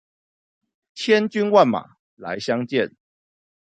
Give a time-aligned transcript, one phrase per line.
[0.95, 2.95] 千軍萬馬來相見